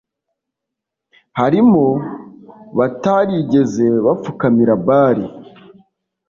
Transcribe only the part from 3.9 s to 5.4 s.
bapfukamira Bali